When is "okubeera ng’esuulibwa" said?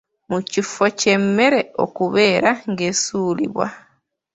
1.83-3.67